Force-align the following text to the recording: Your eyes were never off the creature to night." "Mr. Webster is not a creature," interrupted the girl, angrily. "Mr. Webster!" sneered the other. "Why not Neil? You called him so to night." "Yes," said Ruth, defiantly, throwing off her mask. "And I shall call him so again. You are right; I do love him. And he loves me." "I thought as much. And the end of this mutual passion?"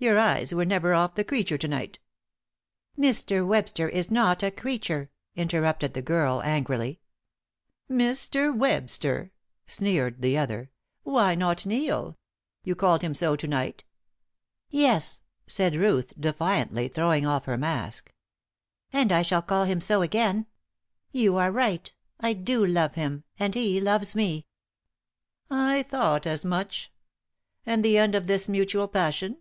Your 0.00 0.16
eyes 0.16 0.54
were 0.54 0.64
never 0.64 0.94
off 0.94 1.16
the 1.16 1.24
creature 1.24 1.58
to 1.58 1.66
night." 1.66 1.98
"Mr. 2.96 3.44
Webster 3.44 3.88
is 3.88 4.12
not 4.12 4.44
a 4.44 4.52
creature," 4.52 5.10
interrupted 5.34 5.92
the 5.92 6.02
girl, 6.02 6.40
angrily. 6.44 7.00
"Mr. 7.90 8.56
Webster!" 8.56 9.32
sneered 9.66 10.22
the 10.22 10.38
other. 10.38 10.70
"Why 11.02 11.34
not 11.34 11.66
Neil? 11.66 12.16
You 12.62 12.76
called 12.76 13.02
him 13.02 13.12
so 13.12 13.34
to 13.34 13.48
night." 13.48 13.82
"Yes," 14.70 15.20
said 15.48 15.74
Ruth, 15.74 16.14
defiantly, 16.16 16.86
throwing 16.86 17.26
off 17.26 17.46
her 17.46 17.58
mask. 17.58 18.14
"And 18.92 19.10
I 19.10 19.22
shall 19.22 19.42
call 19.42 19.64
him 19.64 19.80
so 19.80 20.00
again. 20.02 20.46
You 21.10 21.34
are 21.38 21.50
right; 21.50 21.92
I 22.20 22.34
do 22.34 22.64
love 22.64 22.94
him. 22.94 23.24
And 23.36 23.56
he 23.56 23.80
loves 23.80 24.14
me." 24.14 24.46
"I 25.50 25.82
thought 25.82 26.24
as 26.24 26.44
much. 26.44 26.92
And 27.66 27.84
the 27.84 27.98
end 27.98 28.14
of 28.14 28.28
this 28.28 28.48
mutual 28.48 28.86
passion?" 28.86 29.38